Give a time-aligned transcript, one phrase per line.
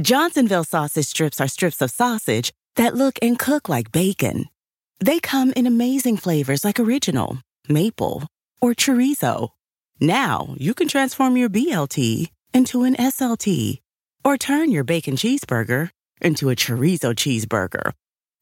[0.00, 4.46] Johnsonville sausage strips are strips of sausage that look and cook like bacon.
[5.00, 8.26] They come in amazing flavors like original, maple,
[8.62, 9.50] or chorizo.
[10.00, 13.80] Now you can transform your BLT into an SLT
[14.24, 15.90] or turn your bacon cheeseburger
[16.22, 17.92] into a chorizo cheeseburger.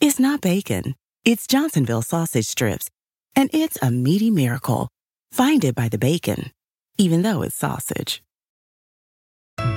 [0.00, 0.94] It's not bacon,
[1.24, 2.88] it's Johnsonville sausage strips,
[3.34, 4.88] and it's a meaty miracle.
[5.32, 6.52] Find it by the bacon,
[6.96, 8.22] even though it's sausage.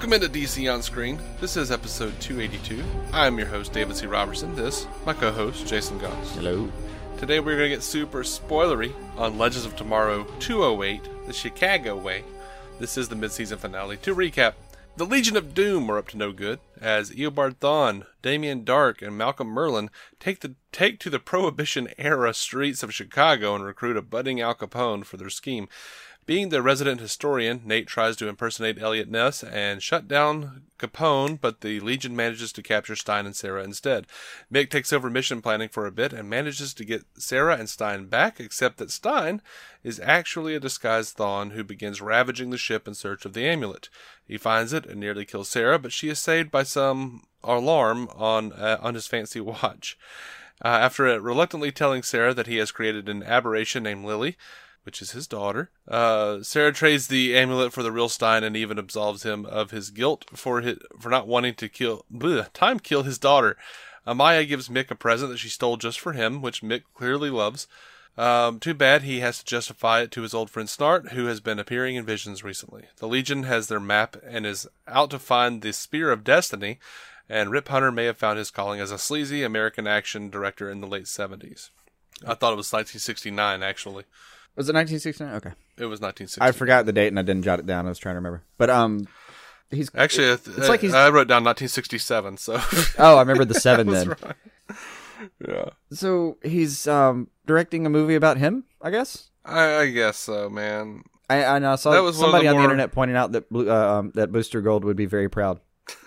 [0.00, 1.18] Welcome into DC On Screen.
[1.42, 2.82] This is episode 282.
[3.12, 4.06] I am your host, David C.
[4.06, 4.56] Robertson.
[4.56, 6.34] This, my co host, Jason Goss.
[6.34, 6.72] Hello.
[7.18, 12.24] Today we're going to get super spoilery on Legends of Tomorrow 208, The Chicago Way.
[12.78, 13.98] This is the mid-season finale.
[13.98, 14.54] To recap,
[14.96, 19.18] the Legion of Doom are up to no good, as Eobard Thawne, Damien Darhk, and
[19.18, 24.02] Malcolm Merlyn take the take to the Prohibition era streets of Chicago and recruit a
[24.02, 25.68] budding Al Capone for their scheme.
[26.26, 31.60] Being the resident historian, Nate tries to impersonate Elliot Ness and shut down Capone, but
[31.60, 34.06] the Legion manages to capture Stein and Sara instead.
[34.52, 38.06] Mick takes over mission planning for a bit and manages to get Sara and Stein
[38.06, 39.42] back, except that Stein
[39.82, 43.88] is actually a disguised Thawne who begins ravaging the ship in search of the amulet.
[44.24, 48.52] He finds it and nearly kills Sara, but she is saved by some alarm on
[48.52, 49.98] uh, on his fancy watch.
[50.62, 54.36] Uh, after reluctantly telling Sara that he has created an aberration named Lily,
[54.90, 55.70] which is his daughter.
[55.86, 59.90] Uh, Sara trades the amulet for the real Stein and even absolves him of his
[59.90, 63.56] guilt for his, for not wanting to kill bleh, time kill his daughter.
[64.04, 67.68] Amaya gives Mick a present that she stole just for him, which Mick clearly loves.
[68.18, 71.38] Um, too bad he has to justify it to his old friend Snart, who has
[71.38, 72.86] been appearing in visions recently.
[72.96, 76.80] The Legion has their map and is out to find the Spear of Destiny,
[77.28, 80.80] and Rip Hunter may have found his calling as a sleazy American action director in
[80.80, 81.70] the late 70s.
[82.26, 84.04] I thought it was 1969, actually.
[84.60, 85.34] Was it 1969?
[85.36, 85.48] Okay.
[85.78, 86.42] It was 1960.
[86.42, 87.86] I forgot the date and I didn't jot it down.
[87.86, 88.42] I was trying to remember.
[88.58, 89.08] But um,
[89.70, 90.92] he's Actually, it- it's it's like he's.
[90.92, 92.60] I wrote down 1967, so.
[92.98, 94.14] oh, I remember the seven then.
[95.48, 95.70] Yeah.
[95.92, 98.64] So he's um directing a movie about him.
[98.82, 99.30] I guess.
[99.46, 101.04] I, I guess so, man.
[101.30, 103.48] I, I know, I saw That was somebody the on the internet pointing out that
[103.48, 105.60] Blue- uh, um, that Booster Gold would be very proud.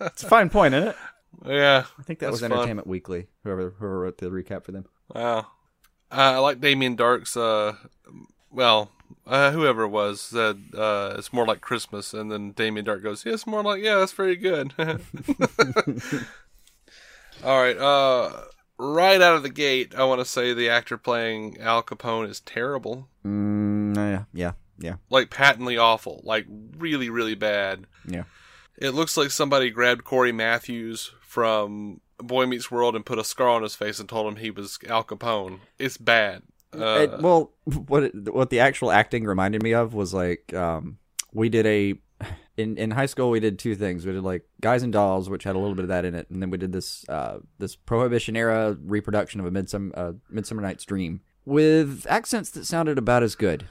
[0.00, 0.96] It's a fine point, isn't it?
[1.46, 1.84] Yeah.
[1.98, 2.52] I think that was fun.
[2.52, 3.26] Entertainment Weekly.
[3.42, 4.84] Whoever whoever wrote the recap for them.
[5.12, 5.48] Wow.
[6.12, 7.74] Uh, I like Damien Darhk's, uh,
[8.50, 8.90] well,
[9.26, 12.12] uh, whoever it was said, uh, it's more like Christmas.
[12.12, 14.74] And then Damien Darhk goes, yeah, it's more like, yeah, that's very good.
[17.44, 17.76] All right.
[17.76, 18.42] Uh,
[18.78, 22.40] right out of the gate, I want to say the actor playing Al Capone is
[22.40, 23.08] terrible.
[23.26, 26.20] Mm, yeah, yeah, yeah, Like patently awful.
[26.24, 26.46] Like
[26.76, 27.86] really, really bad.
[28.06, 28.24] yeah.
[28.78, 33.48] It looks like somebody grabbed Cory Matthews from Boy Meets World and put a scar
[33.48, 35.60] on his face and told him he was Al Capone.
[35.78, 36.42] It's bad.
[36.74, 40.98] Uh, It- well, what it, what the actual acting reminded me of was like um,
[41.32, 41.94] we did a
[42.56, 44.06] in in high school we did two things.
[44.06, 46.28] We did like Guys and Dolls, which had a little bit of that in it,
[46.30, 50.62] and then we did this uh, this Prohibition era reproduction of a midsummer uh, Midsummer
[50.62, 53.66] Night's Dream with accents that sounded about as good.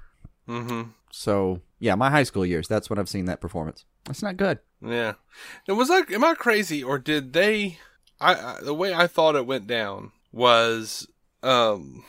[0.47, 0.89] mhm.
[1.11, 2.67] So yeah, my high school years.
[2.67, 3.85] That's when I've seen that performance.
[4.05, 4.59] That's not good.
[4.83, 5.13] Yeah.
[5.67, 7.77] Now, was that am I crazy or did they?
[8.21, 11.07] I, I the way I thought it went down was
[11.43, 12.05] um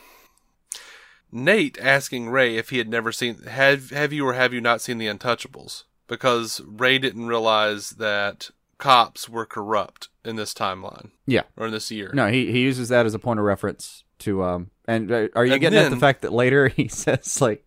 [1.31, 4.81] Nate asking Ray if he had never seen have have you or have you not
[4.81, 11.43] seen the Untouchables because Ray didn't realize that cops were corrupt in this timeline Yeah.
[11.57, 12.11] or in this year.
[12.13, 14.69] No, he he uses that as a point of reference to um.
[14.85, 17.65] And uh, are you And getting at the fact that later he says like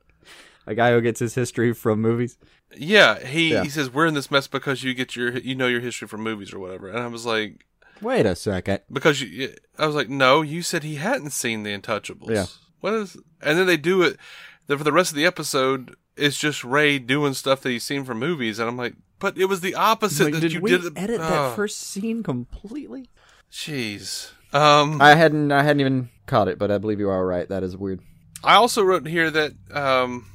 [0.67, 2.37] a guy who gets his history from movies?
[2.77, 3.63] Yeah, he Yeah.
[3.65, 6.21] he says we're in this mess because you get your you know your history from
[6.23, 7.65] movies or whatever, and I was like
[8.01, 8.81] Wait a second.
[8.93, 12.31] because you I was like no, you said he hadn't seen the Untouchables.
[12.31, 12.47] Yeah.
[12.81, 13.17] What is?
[13.41, 14.19] And then they do it
[14.67, 15.97] then for the rest of the episode.
[16.17, 19.47] It's just Ray doing stuff that he's seen from movies, and I'm like, but it
[19.47, 20.97] was the opposite Like, that did you we did.
[20.97, 23.11] edit Oh, that first scene completely?
[23.53, 24.31] Jeez.
[24.53, 25.53] Um, I hadn't.
[25.53, 27.49] I hadn't even caught it, but I believe you are right.
[27.49, 28.01] That is weird.
[28.45, 30.27] I also wrote here that, um,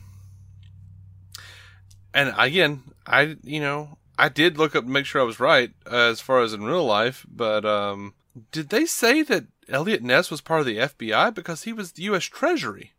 [2.14, 5.72] and again, I you know I did look up to make sure I was right
[5.92, 8.14] uh, as far as in real life, but um,
[8.52, 12.04] did they say that Elliot Ness was part of the FBI because he was the
[12.04, 12.26] U.S.
[12.26, 12.94] Treasury?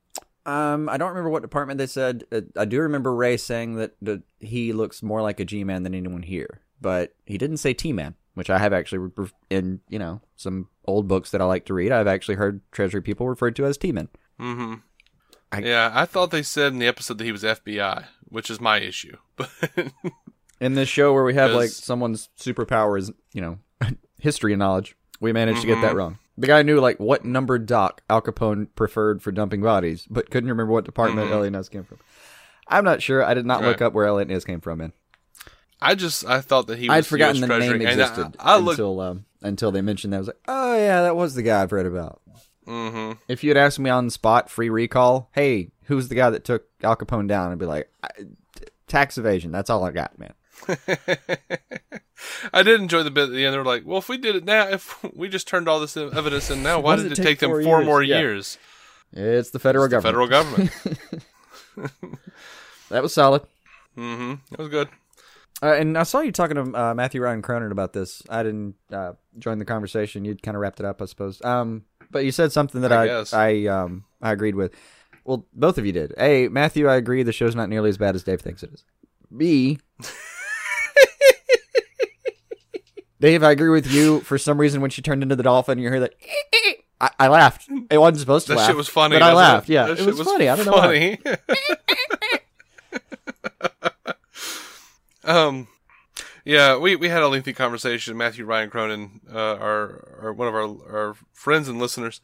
[0.44, 2.24] Um, I don't remember what department they said.
[2.32, 5.94] Uh, I do remember Ray saying that, that he looks more like a G-man than
[5.94, 10.22] anyone here, but he didn't say T-man, which I have actually re- in you know
[10.34, 11.92] some old books that I like to read.
[11.92, 14.08] I've actually heard Treasury people referred to as T-men.
[14.40, 14.74] Mm-hmm.
[15.52, 18.60] I- yeah, I thought they said in the episode that he was FBI, which is
[18.60, 19.16] my issue.
[19.36, 19.92] But
[20.62, 23.58] In this show where we have like someone's superpower is you know
[24.20, 26.18] history and knowledge, we managed to get that wrong.
[26.38, 30.48] The guy knew like what number dock Al Capone preferred for dumping bodies, but couldn't
[30.48, 31.98] remember what department Elliot Ness came from.
[32.68, 33.24] I'm not sure.
[33.24, 34.80] I did not look up where Elliot Ness came from.
[34.80, 34.92] In
[35.80, 38.78] I just I thought that he was I'd forgotten the name I- existed I, looked.
[38.78, 40.18] until um, until they mentioned that.
[40.18, 42.22] I was like, oh yeah, that was the guy I've read about.
[42.64, 46.30] hmm If you had asked me on the spot, free recall, hey, who's the guy
[46.30, 47.50] that took Al Capone down?
[47.50, 48.08] I'd be like, I,
[48.86, 49.50] tax evasion.
[49.50, 50.34] That's all I got, man.
[52.52, 53.54] I did enjoy the bit at the end.
[53.54, 55.96] They were like, "Well, if we did it now, if we just turned all this
[55.96, 58.20] evidence in now, why did it it take them four four more Yeah.
[58.20, 58.58] years?"
[59.12, 60.70] It's the federal The government.
[60.72, 61.24] federal government.
[62.90, 63.42] That was solid.
[63.96, 64.34] Mm-hmm.
[64.50, 64.88] That was good.
[65.62, 68.22] Uh, and I saw you talking to uh, Matthew Ryan Cronin about this.
[68.28, 70.24] I didn't uh, join the conversation.
[70.24, 71.42] You'd kind of wrapped it up, I suppose.
[71.44, 73.24] Um, but you said something that I I.
[73.32, 74.74] I, um I agreed with.
[75.24, 76.14] Well, both of you did.
[76.18, 77.22] A, Matthew, I agree.
[77.22, 78.84] The show's not nearly as bad as Dave thinks it is.
[79.36, 79.78] B,
[83.22, 84.18] Dave, I agree with you.
[84.20, 86.14] For some reason, when she turned into the dolphin, you hear that.
[87.00, 87.68] I, I laughed.
[87.88, 88.66] It wasn't supposed to That laugh.
[88.66, 89.14] shit was funny.
[89.14, 89.70] but I laughed.
[89.70, 89.74] It?
[89.74, 90.48] Yeah, That it shit was, funny.
[90.48, 91.18] I don't know funny.
[95.24, 95.68] um,
[96.44, 98.16] yeah, we, we had a lengthy conversation.
[98.16, 102.20] Matthew Ryan Cronin, uh, our, our one of our our friends and listeners,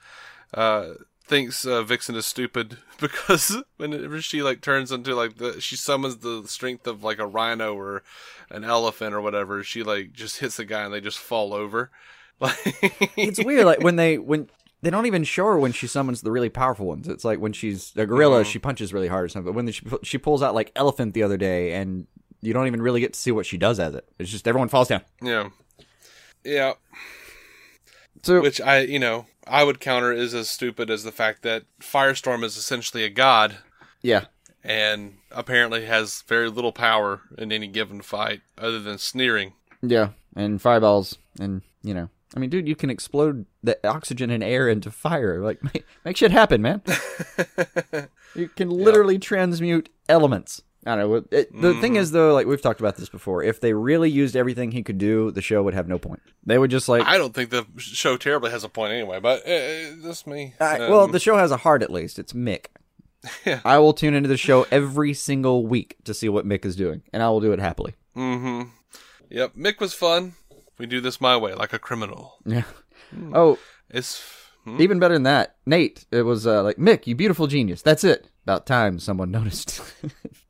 [0.52, 0.88] uh,
[1.28, 6.16] thinks uh, Vixen is stupid because whenever she like turns into like the she summons
[6.18, 8.02] the strength of like a rhino or
[8.50, 11.90] an elephant or whatever, she like just hits the guy and they just fall over.
[12.40, 12.56] Like
[13.16, 13.66] it's weird.
[13.66, 14.48] Like when they when
[14.80, 17.08] they don't even show her when she summons the really powerful ones.
[17.08, 18.50] It's like when she's a gorilla, Mm-hmm.
[18.50, 19.52] she punches really hard or something.
[19.52, 22.06] But when she she pulls out like elephant the other day, and
[22.40, 24.08] you don't even really get to see what she does as it.
[24.20, 25.02] It's just everyone falls down.
[25.20, 25.48] yeah,
[26.44, 26.74] yeah.
[28.22, 31.64] So Which I, you know, I would counter is as stupid as the fact that
[31.80, 33.58] Firestorm is essentially a god
[34.02, 34.24] yeah,
[34.62, 39.54] and apparently has very little power in any given fight other than sneering.
[39.82, 44.42] yeah, and fireballs, and you know, I mean, dude, you can explode the oxygen and
[44.42, 45.40] air into fire.
[45.42, 46.82] Like make, make shit happen, man.
[48.34, 50.62] you can literally transmute elements.
[50.88, 51.14] I don't know.
[51.30, 51.96] It, the thing Mm-hmm.
[51.96, 54.98] is, though, like we've talked about this before, if they really used everything he could
[54.98, 56.22] do, the show would have no point.
[56.46, 59.46] They would just like I don't think the show terribly has a point anyway, but
[59.46, 60.54] uh, uh, that's me.
[60.60, 62.18] I- Um, well, the show has a heart at least.
[62.18, 62.66] It's Mick.
[63.44, 63.60] Yeah.
[63.64, 67.02] I will tune into the show every single week to see what Mick is doing,
[67.12, 67.94] and I will do it happily.
[68.16, 68.68] mm-hmm.
[69.30, 70.34] Yep, Mick was fun.
[70.78, 72.36] We do this my way, like a criminal.
[72.46, 72.62] Yeah.
[73.10, 73.32] Hmm.
[73.34, 73.58] Oh,
[73.90, 74.22] It's
[74.64, 74.80] hmm?
[74.80, 76.06] even better than that, Nate.
[76.12, 77.82] It was uh, like Mick, you beautiful genius.
[77.82, 78.28] That's it.
[78.44, 79.82] About time someone noticed.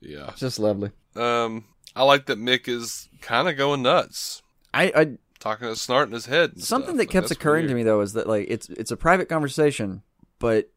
[0.00, 0.32] yeah.
[0.36, 0.90] Just lovely.
[1.14, 1.64] Um,
[1.94, 4.42] I like that Mick is kind of going nuts,
[4.74, 6.60] I, I talking to Snart in his head.
[6.60, 6.98] something stuff.
[6.98, 10.02] that kept occurring to me though is that like it's it's a private conversation,
[10.38, 10.70] but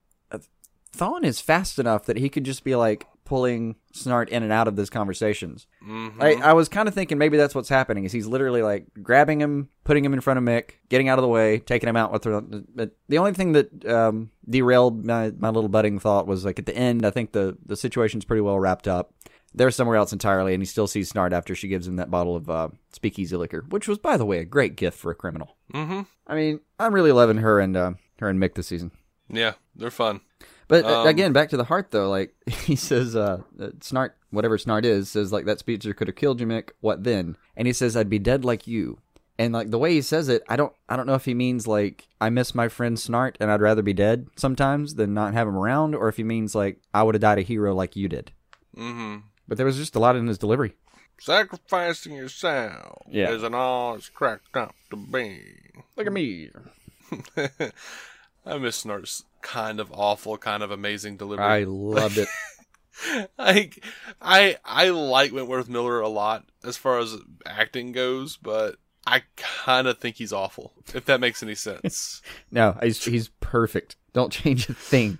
[0.96, 4.68] Thawne is fast enough that he could just be like pulling Snart in and out
[4.68, 5.68] of those conversations.
[5.88, 6.14] Mhm.
[6.20, 9.40] I, I was kind of thinking maybe that's what's happening is he's literally like grabbing
[9.40, 12.12] him, putting him in front of Mick, getting out of the way, taking him out
[12.12, 12.66] with the.
[12.74, 16.66] But the only thing that um, derailed my, my little budding thought was like at
[16.66, 17.06] the end.
[17.06, 19.14] I think the the situation's pretty well wrapped up.
[19.54, 22.36] They're somewhere else entirely, and he still sees Snart after she gives him that bottle
[22.36, 25.56] of uh, speakeasy liquor, which was, by the way, a great gift for a criminal.
[25.74, 26.06] Mhm.
[26.28, 28.92] I mean, I'm really loving her and uh, her and Mick this season.
[29.28, 30.21] Yeah, they're fun.
[30.69, 32.09] But uh, Um, again, back to the heart though.
[32.09, 36.16] Like he says, uh, uh, Snart, whatever Snart is, says like that speedster could have
[36.16, 36.69] killed you, Mick.
[36.80, 37.35] What then?
[37.57, 38.99] And he says, "I'd be dead like you."
[39.38, 41.66] And like the way he says it, I don't, I don't know if he means
[41.66, 45.47] like I miss my friend Snart and I'd rather be dead sometimes than not have
[45.47, 48.07] him around, or if he means like I would have died a hero like you
[48.09, 48.31] did.
[48.78, 49.18] Mm-hmm.
[49.47, 50.73] But there was just a lot in his delivery.
[51.21, 53.31] Sacrificing yourself Yeah.
[53.31, 55.42] isn't all it's cracked up to be.
[55.95, 56.49] Look at me.
[58.45, 61.46] I miss Snart's kind of awful, kind of amazing delivery.
[61.46, 62.28] I loved it.
[63.38, 63.81] Like,
[64.22, 67.16] I I like Wentworth Miller a lot as far as
[67.46, 68.76] acting goes, but
[69.08, 70.74] I kind of think he's awful.
[70.94, 72.22] If that makes any sense.
[72.52, 73.96] no, he's he's perfect.
[74.12, 75.18] Don't change a thing.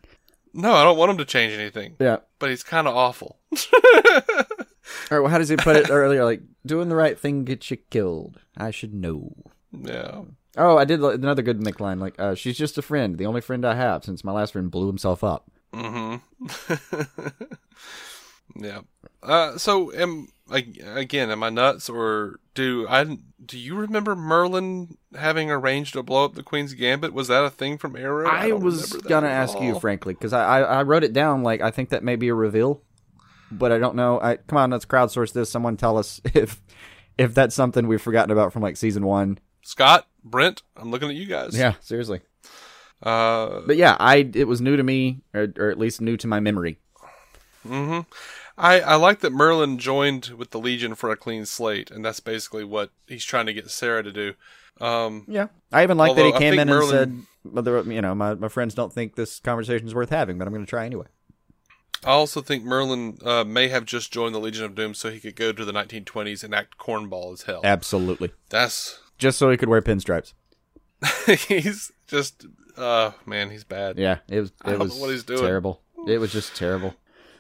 [0.54, 2.18] no, I don't want him to change anything, Yeah.
[2.38, 3.40] but he's kind of awful.
[3.74, 4.12] All
[5.10, 5.20] right.
[5.22, 6.26] Well, how does he put it earlier?
[6.26, 8.42] Like doing the right thing gets you killed.
[8.58, 9.32] I should know.
[9.72, 10.24] yeah.
[10.58, 12.00] Oh, I did another good Mick line.
[12.00, 14.72] Like, uh, she's just a friend, the only friend I have since my last friend
[14.72, 15.50] blew himself up.
[15.74, 16.16] Mm-hmm.
[18.64, 18.82] yeah.
[19.22, 25.52] Uh, so am again, am I nuts or do I do you remember Merlyn having
[25.52, 27.14] arranged to blow up the Queen's Gambit?
[27.14, 28.30] Was that a thing from Arrow?
[28.30, 31.44] I, don't was gonna ask you, frankly, because I, I I wrote it down.
[31.44, 32.82] Like I think that may be a reveal,
[33.52, 34.20] but I don't know.
[34.20, 35.50] I come on, let's crowdsource this.
[35.50, 36.62] Someone tell us if
[37.18, 39.40] if that's something we've forgotten about from like season one.
[39.62, 41.58] Scott, Brent, I'm looking at you guys.
[41.58, 42.22] Yeah, seriously.
[43.02, 46.28] Uh, But yeah, I it was new to me, or, or at least new to
[46.28, 46.80] my memory.
[47.68, 48.02] Mm-hmm.
[48.58, 52.20] I, I like that Merlyn joined with the Legion for a clean slate, and that's
[52.20, 54.34] basically what he's trying to get Sara to do.
[54.82, 58.16] Um, Yeah, I even like that he came in Merlyn- and said, "Whether you know,
[58.16, 60.86] my my friends don't think this conversation is worth having, but I'm going to try
[60.86, 61.06] anyway."
[62.04, 65.20] I also think Merlyn uh, may have just joined the Legion of Doom so he
[65.20, 67.60] could go to the 1920s and act cornball as hell.
[67.64, 70.34] Absolutely, That's just so he could wear pinstripes.
[71.48, 72.46] he's just
[72.78, 73.98] uh man, he's bad.
[73.98, 75.42] Yeah, it was I it don't was know what he's doing.
[75.42, 75.82] terrible.
[76.08, 76.96] It was just terrible.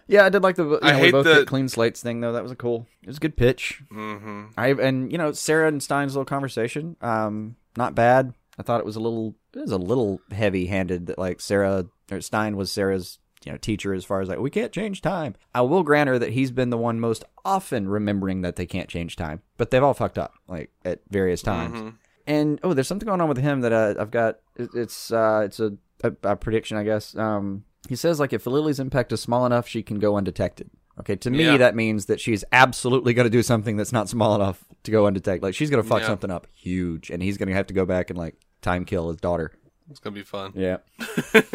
[0.07, 2.01] Yeah, I did like the you I know, we hate both that- get clean slates
[2.01, 2.33] thing though.
[2.33, 2.87] That was a cool.
[3.03, 3.81] It was a good pitch.
[3.91, 8.33] hmm I and you know Sara and Stein's little conversation, um, not bad.
[8.57, 11.85] I thought it was a little it was a little heavy handed that like Sara
[12.11, 15.35] or Stein was Sara's you know teacher as far as like we can't change time.
[15.55, 18.89] I will grant her that he's been the one most often remembering that they can't
[18.89, 21.93] change time, but they've all fucked up like at various times.
[22.27, 24.39] And oh, there's something going on with him that uh, I've got.
[24.55, 27.15] It's uh, it's a, a, a prediction, I guess.
[27.15, 30.69] Um, he says like if Lily's impact is small enough, she can go undetected.
[30.99, 31.57] Okay, to me Yeah.
[31.57, 35.07] that means that she's absolutely going to do something that's not small enough to go
[35.07, 35.41] undetected.
[35.41, 36.07] Like she's going to fuck Yeah.
[36.07, 39.07] something up huge, and he's going to have to go back and like time kill
[39.07, 39.51] his daughter.
[39.89, 40.53] It's gonna be fun.
[40.55, 40.77] Yeah,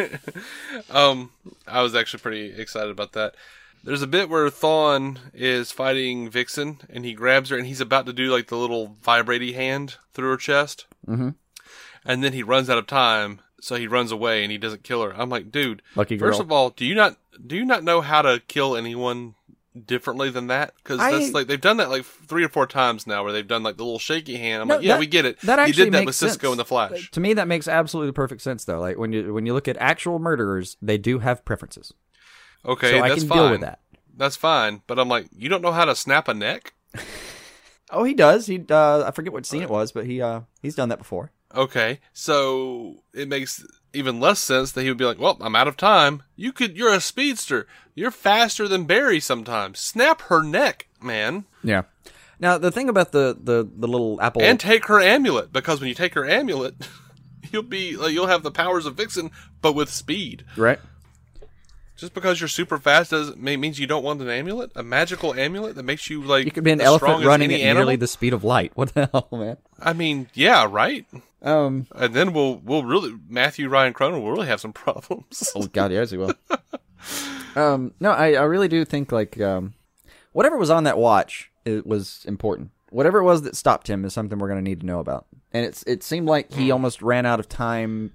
[0.90, 1.30] Um,
[1.66, 3.34] I was actually pretty excited about that.
[3.82, 8.06] There's a bit where Thawne is fighting Vixen, and he grabs her, and he's about
[8.06, 11.30] to do like the little vibrating hand through her chest, mm-hmm.
[12.04, 15.02] and then he runs out of time, so he runs away, and he doesn't kill
[15.02, 15.14] her.
[15.14, 18.22] I'm like, dude, Lucky First of all, do you not do you not know how
[18.22, 19.34] to kill anyone
[19.86, 20.74] differently than that?
[20.76, 23.46] Because I- that's like they've done that like three or four times now, where they've
[23.46, 24.62] done like the little shaky hand.
[24.62, 25.40] I'm No, like, yeah, that- we get it.
[25.40, 27.10] that actually you did that with Cisco in the Flash.
[27.10, 28.80] to me that makes absolutely perfect sense though.
[28.80, 31.92] Like when you when you look at actual murderers, they do have preferences,
[32.64, 33.38] Okay, so I that's can fine.
[33.38, 33.80] deal with that.
[34.16, 36.74] That's fine, but I'm like, you don't know how to snap a neck.
[37.90, 38.46] Oh, he does.
[38.46, 41.30] He uh, I forget what scene it was, but he uh, he's done that before.
[41.54, 45.68] Okay, so it makes even less sense that he would be like, "Well, I'm out
[45.68, 46.22] of time.
[46.36, 46.76] You could.
[46.76, 47.66] You're a speedster.
[47.94, 49.20] You're faster than Barry.
[49.20, 51.82] Sometimes snap her neck, man, Yeah.
[52.40, 55.88] Now the thing about the the the little apple and take her amulet because when
[55.88, 56.74] you take her amulet,
[57.52, 59.30] you'll be like you'll have the powers of Vixen,
[59.62, 60.44] but with speed.
[60.56, 60.80] right?
[61.96, 65.32] Just because you're super fast doesn't mean means you don't want an amulet, a magical
[65.32, 67.82] amulet that makes you like You could be an elephant running at animal?
[67.84, 68.72] nearly the speed of light.
[68.76, 69.56] What the hell, man?
[69.78, 71.06] I mean, yeah, right.
[71.44, 71.86] Um.
[71.94, 75.52] And then we'll we'll really Matthew Ryan Cronin will really have some problems.
[75.54, 76.32] Oh God, yes, he will.
[77.54, 77.92] um.
[78.00, 79.74] No, I I really do think like um,
[80.32, 82.70] whatever was on that watch it was important.
[82.90, 85.26] Whatever it was that stopped him is something we're going to need to know about.
[85.52, 88.12] And it's it seemed like he almost ran out of time.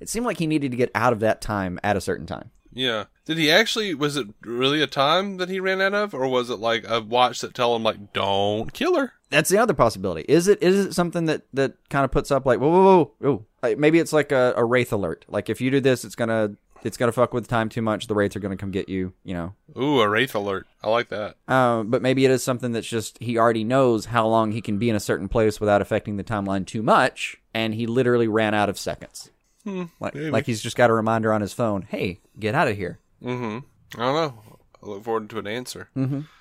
[0.00, 2.50] It seemed like he needed to get out of that time at a certain time.
[2.72, 3.04] Yeah.
[3.24, 3.94] Did he actually?
[3.94, 7.00] Was it really a time that he ran out of, or was it like a
[7.00, 9.12] watch that tell him like, "Don't kill her"?
[9.30, 10.24] That's the other possibility.
[10.28, 13.12] Is it is it something that that kind of puts up like whoa whoa whoa,
[13.18, 13.46] whoa.
[13.62, 15.24] Like, maybe it's like a, a wraith alert.
[15.28, 16.52] Like if you do this, it's gonna
[16.84, 18.06] it's gonna fuck with time too much.
[18.06, 19.12] The wraiths are gonna come get you.
[19.24, 19.54] You know.
[19.76, 20.66] Ooh, a wraith alert.
[20.82, 21.36] I like that.
[21.48, 24.78] Um, but maybe it is something that's just he already knows how long he can
[24.78, 28.54] be in a certain place without affecting the timeline too much, and he literally ran
[28.54, 29.30] out of seconds.
[29.64, 30.30] Like maybe.
[30.30, 31.82] like he's just got a reminder on his phone.
[31.82, 32.98] Hey, get out of here.
[33.22, 34.00] Mm-hmm.
[34.00, 34.42] I don't know.
[34.82, 35.88] I look forward to an answer.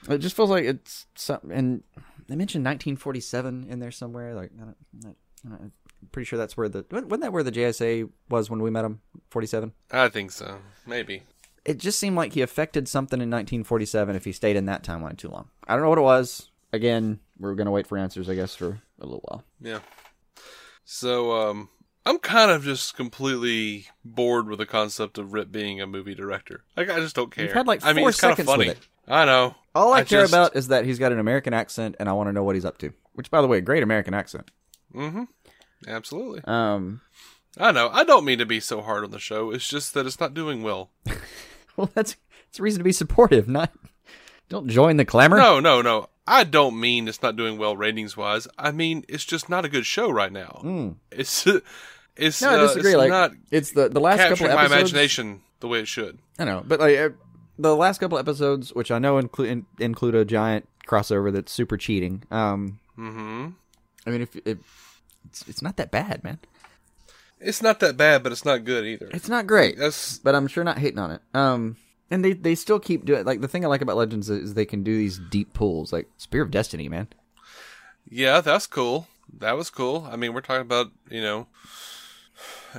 [0.09, 1.51] It just feels like it's something.
[1.51, 1.83] And
[2.27, 4.35] they mentioned 1947 in there somewhere.
[4.35, 5.71] Like I don't, I don't, I'm
[6.11, 9.01] pretty sure that's where the wasn't that where the JSA was when we met him?
[9.29, 9.73] 47.
[9.91, 10.59] I think so.
[10.85, 11.23] Maybe.
[11.65, 15.17] It just seemed like he affected something in 1947 if he stayed in that timeline
[15.17, 15.49] too long.
[15.67, 16.49] I don't know what it was.
[16.71, 19.43] Again, we're gonna wait for answers, I guess, for a little while.
[19.59, 19.79] Yeah.
[20.85, 21.69] So, um,
[22.07, 26.63] I'm kind of just completely bored with the concept of Rip being a movie director.
[26.75, 27.45] Like, I just don't care.
[27.45, 28.79] You've had, like, I mean, four it's kind of seconds with funny.
[28.79, 28.87] it.
[29.07, 29.55] I know.
[29.75, 32.29] All I, care just- about is that he's got an American accent, and I want
[32.29, 32.93] to know what he's up to.
[33.13, 34.49] Which, by the way, great American accent.
[35.87, 36.41] Absolutely.
[36.45, 37.01] Um,
[37.57, 37.89] I know.
[37.91, 39.51] I don't mean to be so hard on the show.
[39.51, 40.91] It's just that it's not doing well.
[41.77, 42.15] well, that's
[42.49, 43.47] it's a reason to be supportive.
[43.47, 43.71] Not
[44.49, 45.37] don't join the clamor.
[45.37, 46.09] No, no, no.
[46.25, 48.47] I don't mean it's not doing well ratings wise.
[48.57, 50.95] I mean it's just not a good show right now.
[51.11, 51.47] It's
[52.17, 52.91] it's no, I uh, disagree.
[52.91, 54.91] it's like not it's the the last couple capturing my episodes.
[54.91, 56.19] imagination the way it should.
[56.39, 57.09] I know, but like uh,
[57.57, 61.77] the last couple episodes, which I know include in, include a giant crossover that's super
[61.77, 62.23] cheating.
[62.31, 63.49] Um, Mm-hmm.
[64.05, 64.57] I mean, if it,
[65.25, 66.39] it's it's not that bad, man.
[67.39, 69.09] It's not that bad, but it's not good either.
[69.13, 69.77] It's not great.
[69.77, 71.21] That's but I'm sure not hating on it.
[71.35, 71.77] Um,
[72.09, 74.65] and they they still keep doing like the thing I like about Legends is they
[74.65, 77.07] can do these deep pulls, like Spear of Destiny, man.
[78.09, 79.07] yeah, that's cool.
[79.37, 80.07] That was cool.
[80.09, 81.47] I mean, we're talking about, you know,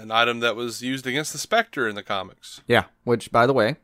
[0.02, 2.60] an item that was used against the Spectre in the comics.
[2.66, 3.76] Yeah, which, by the way,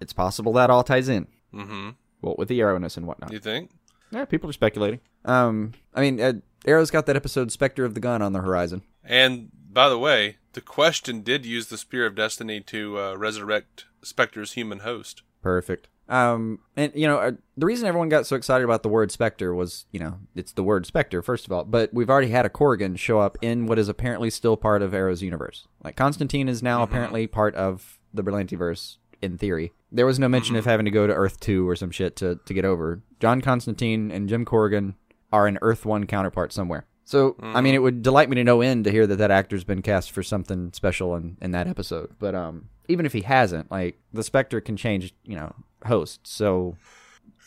[0.00, 1.26] it's possible that all ties in.
[1.54, 1.90] Mm-hmm.
[2.20, 3.32] Well, with the arrowness and whatnot.
[3.32, 3.70] You think?
[4.10, 5.00] Yeah, people are speculating.
[5.24, 6.34] Um, I mean, uh,
[6.66, 8.82] Arrow's got that episode Spectre of the Gun on the horizon.
[9.02, 13.86] And by the way, the question did use the Spear of Destiny to uh, resurrect
[14.02, 15.22] Spectre's human host.
[15.42, 15.88] Perfect.
[16.08, 19.54] Um, and you know, uh, the reason everyone got so excited about the word Spectre
[19.54, 22.50] was, you know, it's the word Spectre first of all, but we've already had a
[22.50, 25.66] Corrigan show up in what is apparently still part of Arrow's universe.
[25.82, 29.72] Like Constantine is now apparently part of the Berlantiverse in theory.
[29.90, 32.40] There was no mention of having to go to Earth Two or some shit to
[32.44, 33.02] to get over.
[33.20, 34.96] John Constantine and Jim Corrigan
[35.32, 36.86] are an Earth One counterpart somewhere.
[37.04, 39.64] So, I mean, it would delight me to no end to hear that that actor's
[39.64, 42.14] been cast for something special in, in that episode.
[42.18, 45.54] But um, even if he hasn't, like the Spectre can change, you know,
[45.86, 46.20] host.
[46.26, 46.76] So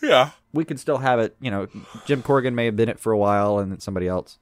[0.01, 0.31] Yeah.
[0.53, 1.35] we could still have it.
[1.41, 1.67] You know,
[2.05, 4.37] Jim Corrigan may have been it for a while, and then somebody else.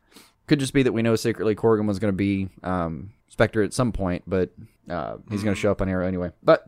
[0.48, 3.74] Could just be that we know secretly Corrigan was going to be um, Spectre at
[3.74, 4.52] some point, but
[4.90, 6.32] uh, he's going to show up on Arrow anyway.
[6.44, 6.66] But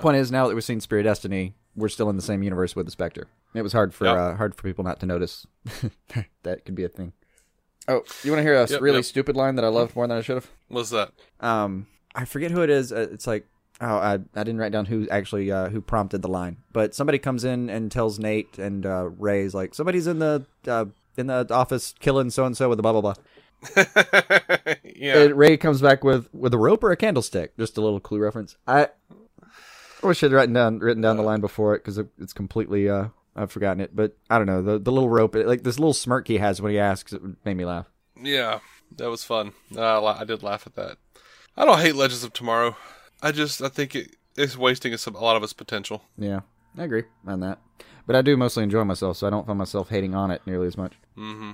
[0.00, 2.76] point is, now that we've seen Spear of Destiny, we're still in the same universe
[2.76, 3.26] with the Spectre.
[3.54, 4.16] It was hard for Yep.
[4.16, 5.46] uh, hard for people not to notice
[6.42, 7.12] that could be a thing.
[7.88, 9.04] Oh, you want to hear a Yep, really yep.
[9.06, 10.50] stupid line that I loved more than I should have?
[10.68, 11.12] What's that?
[11.40, 13.46] um i forget who it is uh, it's like
[13.80, 17.18] oh i, I didn't write down who actually uh, who prompted the line but somebody
[17.18, 21.46] comes in and tells nate and uh, ray's like somebody's in the uh, in the
[21.50, 23.14] office killing so and so with the blah blah blah
[24.84, 25.18] yeah.
[25.18, 28.18] and ray comes back with with a rope or a candlestick just a little clue
[28.20, 28.88] reference i
[30.02, 32.88] I wish i'd written down written down the line before it because it, it's completely
[32.88, 35.92] uh i've forgotten it but i don't know the, the little rope like this little
[35.94, 37.86] smirk he has when he asks it made me laugh
[38.20, 38.58] Yeah,
[38.96, 39.52] that was fun.
[39.76, 40.98] Uh, I I did laugh at that.
[41.56, 42.76] I don't hate Legends of Tomorrow.
[43.22, 46.04] I just I think it is wasting some, a lot of its potential.
[46.16, 46.40] Yeah,
[46.76, 47.58] I agree on that.
[48.06, 50.66] But I do mostly enjoy myself, so I don't find myself hating on it nearly
[50.66, 50.94] as much.
[51.16, 51.52] Mm-hmm.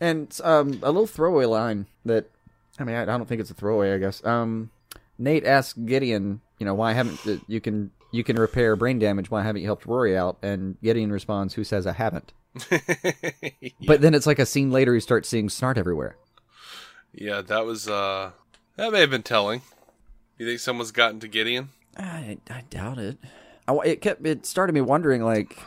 [0.00, 2.30] And um, a little throwaway line that,
[2.78, 3.92] I mean, I, I don't think it's a throwaway.
[3.92, 4.24] I guess.
[4.24, 4.70] Um,
[5.18, 9.30] Nate asks Gideon, you know, why haven't uh, you can you can repair brain damage?
[9.30, 10.38] Why haven't you helped Rory out?
[10.42, 12.32] And Gideon responds, "Who says I haven't?"
[13.86, 16.16] But then it's like a scene later, he starts seeing snart everywhere.
[17.12, 18.32] Yeah, that was uh
[18.76, 19.62] that may have been telling.
[20.38, 21.70] You think someone's gotten to Gideon?
[21.96, 23.18] I, I doubt it.
[23.68, 25.58] I, it kept it started me wondering like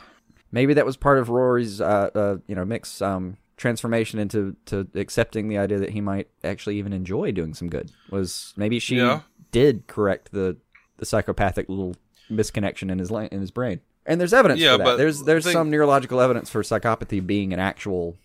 [0.51, 4.87] maybe that was part of Rory's uh, uh you know mix um transformation into to
[4.95, 8.97] accepting the idea that he might actually even enjoy doing some good was maybe she
[8.97, 9.21] Yeah.
[9.51, 10.55] did correct the
[10.97, 11.95] the psychopathic little
[12.31, 15.23] misconnection in his la- in his brain and there's evidence Yeah, for that but there's
[15.23, 18.15] there's think- some neurological evidence for psychopathy being an actual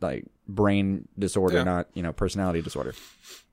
[0.00, 1.64] like brain disorder Yeah.
[1.64, 2.94] not you know personality disorder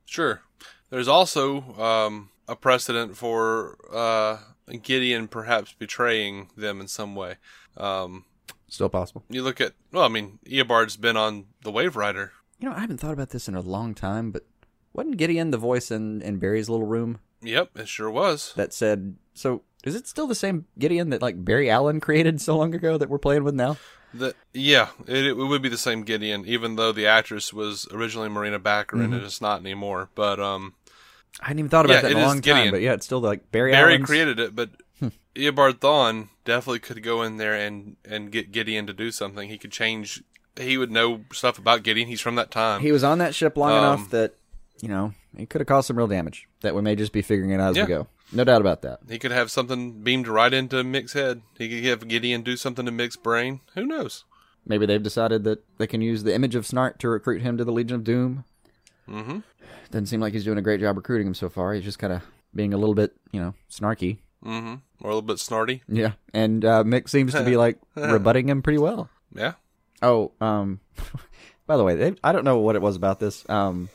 [0.06, 0.42] Sure.
[0.90, 4.38] There's also um a precedent for uh
[4.82, 7.36] Gideon perhaps betraying them in some way.
[7.77, 8.25] Um
[8.67, 12.32] still possible you look at well, I mean, Eobard's been on the Waverider.
[12.60, 14.45] You know, I haven't thought about this in a long time, but
[14.93, 18.54] wasn't Gideon the voice in, in Barry's little room Yep, it sure was.
[18.56, 22.58] that said, so is it still the same Gideon that like Barry Allen created so
[22.58, 23.77] long ago that we're playing with now?
[24.13, 28.30] The, yeah, it, it would be the same Gideon, even though the actress was originally
[28.30, 30.10] Morena Baccarin and it's not anymore.
[30.15, 30.73] But um,
[31.39, 33.22] I hadn't even thought about Yeah, that in a long time, but yeah, it's still
[33.22, 34.70] like Barry, Barry Allen's- created it, but
[35.36, 39.48] Eobard Thawne definitely could go in there and and get Gideon to do something.
[39.50, 40.24] He could change.
[40.60, 42.08] He would know stuff about Gideon.
[42.10, 42.82] He's from that time.
[42.82, 44.36] He was on that ship long Um, enough that,
[44.82, 47.52] you know, it could have caused some real damage that we may just be figuring
[47.52, 47.84] it out as Yeah.
[47.84, 48.08] we go.
[48.34, 49.00] No doubt about that.
[49.10, 51.41] He could have something beamed right into Mick's head.
[51.58, 53.62] He could have Gideon do something to Mick's brain.
[53.76, 54.26] Who knows?
[54.65, 57.63] Maybe they've decided that they can use the image of Snart to recruit him to
[57.63, 58.44] the Legion of Doom.
[59.10, 59.40] Mm-hmm.
[59.92, 61.74] Doesn't seem like he's doing a great job recruiting him so far.
[61.74, 62.24] He's just kind of
[62.56, 64.20] being a little bit, you know, snarky.
[64.46, 64.76] Mm-hmm.
[65.02, 65.82] Or a little bit snarty.
[65.88, 69.10] Yeah, and uh, Mick seems to be like rebutting him pretty well.
[69.34, 69.54] Yeah.
[70.02, 70.80] Oh, um,
[71.68, 73.48] by the way, they, I don't know what it was about this.
[73.50, 73.90] Um,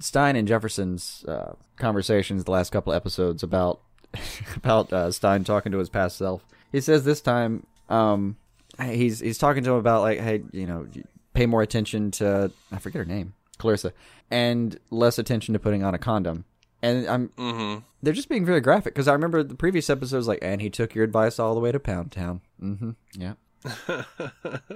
[0.00, 3.80] Stein and Jefferson's uh, conversations the last couple episodes about
[4.56, 6.44] about uh, Stein talking to his past self.
[6.72, 8.36] He says this time, um,
[8.82, 10.86] he's he's talking to him about like, hey, you know,
[11.34, 13.92] pay more attention to I forget her name, Clarissa,
[14.30, 16.44] and less attention to putting on a condom.
[16.82, 17.80] And I'm Mm-hmm.
[18.02, 20.94] they're just being very graphic because I remember the previous episodes like, and he took
[20.94, 22.40] your advice all the way to Pound Town.
[22.62, 22.90] Mm-hmm.
[23.18, 23.34] Yeah.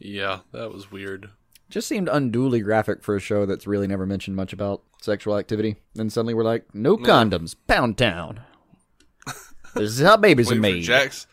[0.00, 1.30] Yeah, that was weird.
[1.70, 5.76] just seemed unduly graphic for a show that's really never mentioned much about sexual activity.
[5.94, 8.40] Then suddenly we're like, no condoms, Pound Town.
[9.74, 10.82] this is how babies are made.
[10.82, 11.28] Jax.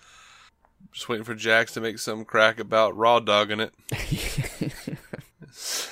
[0.91, 3.73] Just waiting for Jax to make some crack about raw dogging it.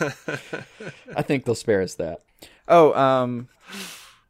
[1.15, 2.21] I think they'll spare us that.
[2.67, 3.47] Oh, um,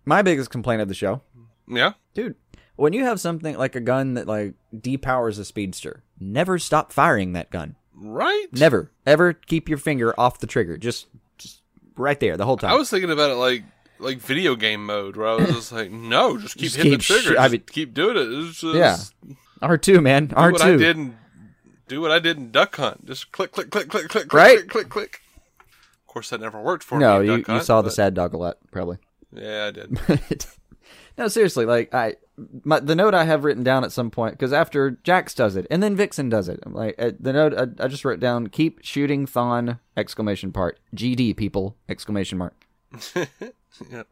[0.05, 1.21] my biggest complaint of the show,
[1.67, 1.93] Yeah.
[2.13, 2.35] dude,
[2.75, 7.33] when you have something like a gun that like depowers a speedster, never stop firing
[7.33, 7.75] that gun.
[7.95, 8.47] Right?
[8.51, 10.77] Never, ever keep your finger off the trigger.
[10.77, 11.07] Just,
[11.37, 11.61] just
[11.95, 12.71] right there the whole time.
[12.71, 13.63] I was thinking about it like
[13.99, 16.99] like video game mode, where I was just like, no, just keep Just hitting keep
[17.01, 18.27] the trigger, sh- I just mean- keep doing it.
[18.47, 18.97] It's just, yeah,
[19.61, 20.77] R two man, do R what I two.
[20.77, 21.17] did in
[21.87, 23.05] do what I did in Duck Hunt.
[23.05, 24.57] Just click, click, click, click, click, click, Right?
[24.67, 25.19] click, click, click.
[26.13, 27.25] Of course, that never worked for No, me.
[27.25, 28.97] No, you, you Hunt, saw the sad dog a lot, probably.
[29.31, 29.97] Yeah, I did.
[31.17, 32.17] no, seriously, like I,
[32.63, 35.65] my, the note I have written down at some point because after Jax does it
[35.71, 38.45] and then Vixen does it, I'm like uh, the note I, I just wrote down:
[38.45, 39.79] keep shooting Thawne!
[39.97, 41.77] Exclamation part GD people!
[41.89, 42.67] Exclamation mark.
[43.89, 44.03] Yeah.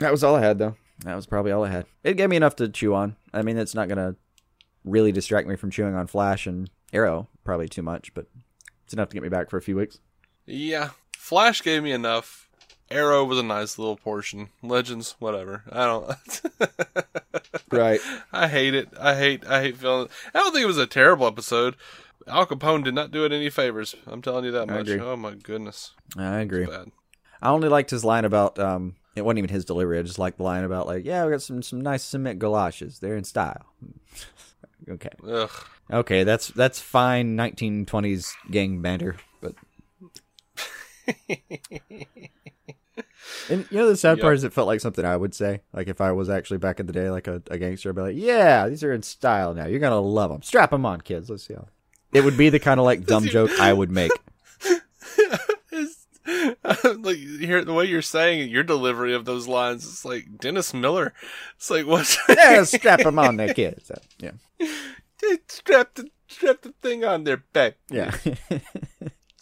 [0.00, 0.76] That was all I had, though.
[0.98, 1.86] That was probably all I had.
[2.02, 3.16] It gave me enough to chew on.
[3.32, 4.16] I mean, it's not gonna
[4.84, 8.26] really distract me from chewing on Flash and Arrow, probably too much, but
[8.84, 9.98] it's enough to get me back for a few weeks.
[10.46, 12.48] Yeah, Flash gave me enough.
[12.90, 14.50] Arrow was a nice little portion.
[14.62, 15.62] Legends, whatever.
[15.70, 16.42] I don't.
[17.70, 18.00] Right.
[18.32, 18.88] I hate it.
[19.00, 19.44] I hate.
[19.46, 20.08] I hate feeling.
[20.34, 21.74] I don't think it was a terrible episode.
[22.26, 23.94] Al Capone did not do it any favors.
[24.06, 24.88] I'm telling you that much.
[24.90, 26.66] Oh my goodness, I agree.
[26.66, 26.90] bad.
[27.42, 28.96] I only liked his line about um.
[29.16, 29.98] It wasn't even his delivery.
[29.98, 32.98] I just liked the line about like, yeah, we got some some nice cement galoshes.
[32.98, 33.64] They're in style.
[34.88, 35.10] okay.
[35.26, 35.50] Ugh.
[35.92, 37.36] Okay, that's that's fine.
[37.36, 39.16] 1920s gang banter.
[43.50, 45.60] And you know the sad part is it felt like something I would say.
[45.72, 48.00] Like if I was actually back in the day, like a, a gangster, I'd be
[48.02, 49.66] like, "Yeah, these are in style now.
[49.66, 50.42] You're gonna love them.
[50.42, 51.28] Strap them on, kids.
[51.30, 51.66] Let's see how."
[52.12, 54.12] It would be the kind of like dumb joke I would make.
[56.26, 59.84] Like hear the way you're saying it, your delivery of those lines.
[59.86, 61.12] It's like Dennis Miller.
[61.56, 63.90] It's like what's yeah, strap them on, there, kids.
[63.90, 64.30] Uh, Yeah,
[65.48, 67.74] strap the strap the thing on there, back.
[67.90, 68.16] yeah,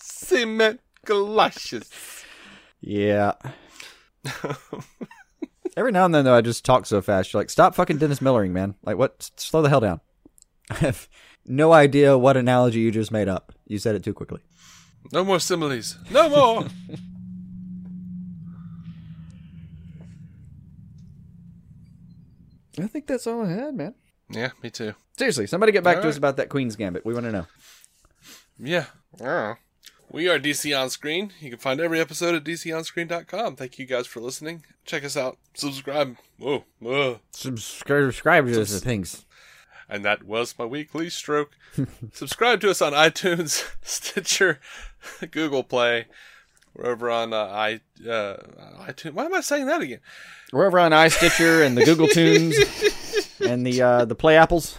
[0.00, 1.90] Cement galoshes.
[2.80, 3.32] yeah.
[5.76, 7.32] Every now and then, though, I just talk so fast.
[7.32, 8.74] You're like, "Stop fucking Dennis Millering, man!
[8.84, 9.30] Like, what?
[9.36, 10.00] Slow the hell down."
[10.70, 11.08] I have
[11.46, 13.52] no idea what analogy you just made up.
[13.66, 14.40] You said it too quickly.
[15.12, 15.96] No more similes.
[16.10, 16.66] No more.
[22.80, 23.94] I think that's all I had, man.
[24.30, 24.94] yeah, me too.
[25.16, 26.18] Seriously, somebody get back All to us right.
[26.18, 27.04] about that Queen's Gambit.
[27.04, 27.46] We want to know.
[28.58, 28.86] Yeah.
[29.20, 29.56] Yeah.
[30.12, 31.32] We are DC On Screen.
[31.40, 33.56] You can find every episode at DCOnScreen.com.
[33.56, 34.62] Thank you guys for listening.
[34.84, 35.38] Check us out.
[35.54, 36.18] Subscribe.
[36.38, 36.64] Whoa.
[36.80, 37.20] Whoa.
[37.30, 39.24] Subscribe, subscribe to the things.
[39.88, 41.52] And that was my weekly stroke.
[42.12, 44.60] Subscribe to us on iTunes, Stitcher,
[45.30, 46.08] Google Play.
[46.74, 48.36] We're over on uh, i uh,
[48.82, 49.14] iTunes.
[49.14, 50.00] Why am I saying that again?
[50.52, 52.54] We're over on iStitcher and the Google Tunes
[53.40, 54.76] and the uh, the Play Apples.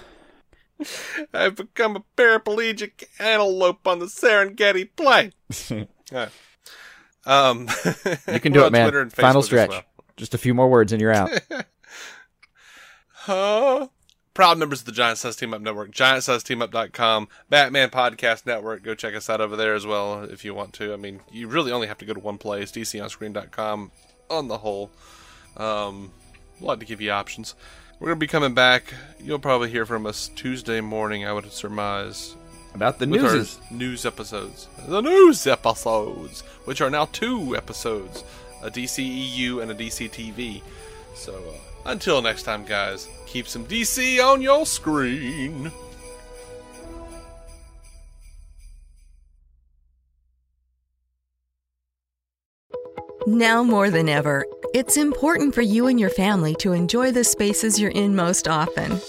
[1.34, 4.90] I've become a paraplegic antelope on the Serengeti.
[6.12, 6.30] Yeah.
[7.26, 7.70] Um,
[8.34, 8.84] You can do it, man.
[8.88, 9.70] Twitter and Final Facebook stretch.
[9.70, 9.84] well.
[10.18, 11.32] Just a few more words and you're out.
[13.14, 13.88] Huh?
[14.34, 18.82] Proud members of the Giant Size Team Up Network, giantsizeteamup.com, Batman Podcast Network.
[18.84, 20.92] Go check us out over there as well if you want to.
[20.92, 23.92] I mean, you really only have to go to one place, dconscreen.com
[24.30, 24.90] on the whole.
[25.56, 26.12] Um,
[26.60, 27.54] we'd like to give you options.
[28.04, 28.94] We're going to be coming back.
[29.24, 32.36] You'll probably hear from us Tuesday morning, I would surmise,
[32.76, 33.58] About the news.
[33.72, 34.68] news episodes.
[34.86, 38.26] The news episodes, which are now two episodes
[38.62, 40.62] a DCEU and a DCTV.
[41.16, 45.72] So uh, until next time, guys, keep some DC on your screen.
[53.26, 57.80] Now more than ever, it's important for you and your family to enjoy the spaces
[57.80, 59.00] you're in most often.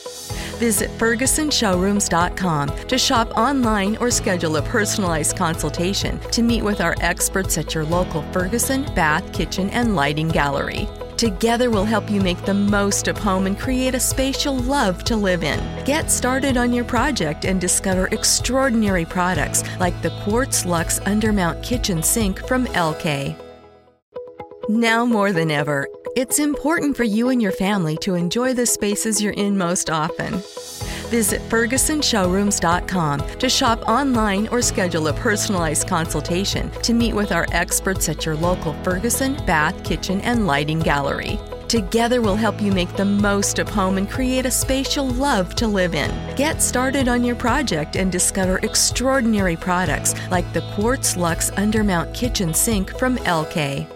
[0.58, 7.58] Visit FergusonShowrooms.com to shop online or schedule a personalized consultation to meet with our experts
[7.58, 10.88] at your local Ferguson Bath, Kitchen, and Lighting Gallery.
[11.16, 15.02] Together, we'll help you make the most of home and create a space you'll love
[15.04, 15.60] to live in.
[15.84, 22.00] Get started on your project and discover extraordinary products like the Quartz Lux Undermount Kitchen
[22.00, 23.43] Sink from Elkay.
[24.68, 29.22] Now more than ever, it's important for you and your family to enjoy the spaces
[29.22, 30.42] you're in most often.
[31.10, 38.08] Visit FergusonShowrooms.com to shop online or schedule a personalized consultation to meet with our experts
[38.08, 41.38] at your local Ferguson Bath, Kitchen, and Lighting Gallery.
[41.68, 45.54] Together, we'll help you make the most of home and create a space you'll love
[45.56, 46.10] to live in.
[46.36, 52.54] Get started on your project and discover extraordinary products like the Quartz Lux Undermount Kitchen
[52.54, 53.93] Sink from Elkay.